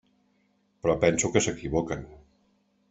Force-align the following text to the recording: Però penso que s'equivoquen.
Però 0.87 0.95
penso 1.03 1.31
que 1.37 1.45
s'equivoquen. 1.49 2.05